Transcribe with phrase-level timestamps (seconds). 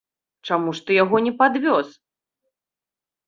[0.47, 1.87] Чаму ж ты яго не падвёз?